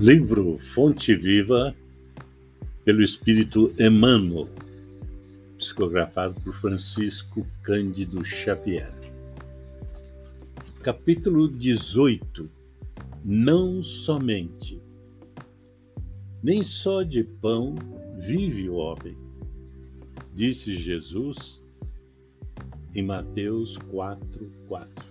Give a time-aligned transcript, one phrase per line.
[0.00, 1.74] Livro Fonte Viva,
[2.84, 4.48] pelo Espírito Emmanuel,
[5.56, 8.94] psicografado por Francisco Cândido Xavier.
[10.84, 12.48] Capítulo 18
[13.24, 14.80] Não somente.
[16.40, 17.74] Nem só de pão
[18.20, 19.18] vive o homem,
[20.32, 21.60] disse Jesus
[22.94, 25.08] em Mateus 4, 4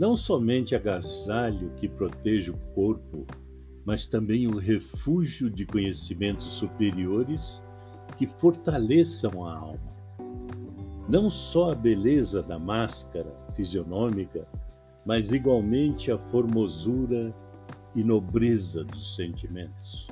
[0.00, 3.26] não somente agasalho que protege o corpo,
[3.84, 7.62] mas também o refúgio de conhecimentos superiores
[8.16, 9.90] que fortaleçam a alma.
[11.08, 14.46] Não só a beleza da máscara fisionômica,
[15.04, 17.34] mas igualmente a formosura
[17.94, 20.06] e nobreza dos sentimentos.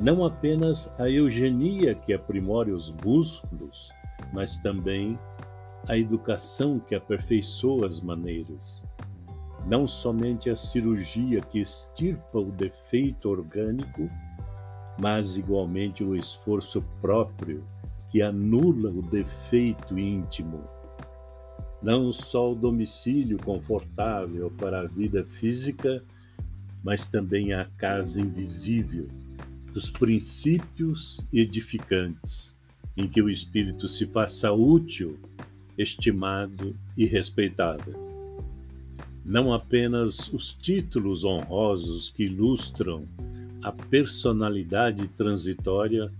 [0.00, 3.90] Não apenas a eugenia que aprimora os músculos,
[4.32, 5.18] mas também
[5.86, 8.86] a educação que aperfeiçoa as maneiras
[9.66, 14.10] não somente a cirurgia que extirpa o defeito orgânico,
[14.98, 17.64] mas igualmente o esforço próprio
[18.10, 20.64] que anula o defeito íntimo.
[21.82, 26.02] Não só o domicílio confortável para a vida física,
[26.82, 29.08] mas também a casa invisível
[29.72, 32.56] dos princípios edificantes,
[32.96, 35.18] em que o espírito se faça útil,
[35.78, 38.09] estimado e respeitado
[39.24, 43.04] não apenas os títulos honrosos que ilustram
[43.62, 46.10] a personalidade transitória,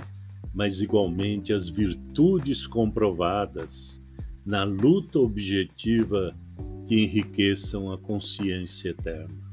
[0.55, 4.03] mas igualmente as virtudes comprovadas
[4.45, 6.34] na luta objetiva
[6.87, 9.51] que enriqueçam a consciência eterna.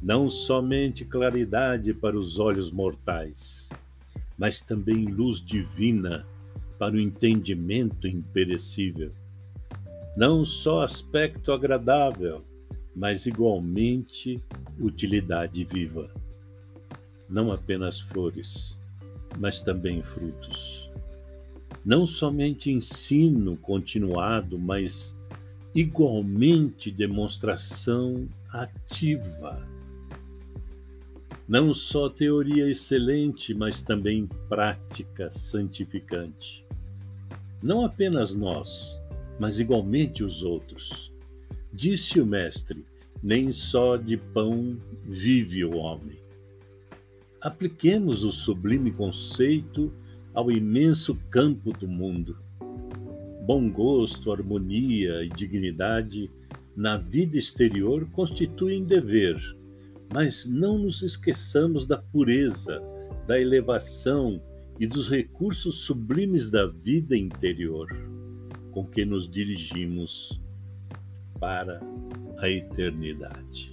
[0.00, 3.68] Não somente claridade para os olhos mortais,
[4.38, 6.26] mas também luz divina
[6.78, 9.12] para o entendimento imperecível
[10.16, 12.44] não só aspecto agradável,
[12.94, 14.42] mas igualmente
[14.78, 16.10] utilidade viva.
[17.28, 18.78] Não apenas flores,
[19.38, 20.90] mas também frutos.
[21.84, 25.16] Não somente ensino continuado, mas
[25.74, 29.66] igualmente demonstração ativa.
[31.48, 36.64] Não só teoria excelente, mas também prática santificante.
[37.62, 38.96] Não apenas nós,
[39.42, 41.12] mas igualmente os outros.
[41.72, 42.84] Disse o Mestre:
[43.20, 46.16] nem só de pão vive o homem.
[47.40, 49.92] Apliquemos o sublime conceito
[50.32, 52.38] ao imenso campo do mundo.
[53.44, 56.30] Bom gosto, harmonia e dignidade
[56.76, 59.36] na vida exterior constituem dever,
[60.14, 62.80] mas não nos esqueçamos da pureza,
[63.26, 64.40] da elevação
[64.78, 68.11] e dos recursos sublimes da vida interior
[68.72, 70.40] com que nos dirigimos
[71.38, 71.80] para
[72.38, 73.72] a eternidade.